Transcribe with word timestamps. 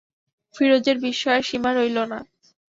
ফিরোজের 0.55 0.97
বিস্ময়ের 1.03 1.43
সীমা 1.43 1.71
রইল 1.73 1.97
না। 2.11 2.19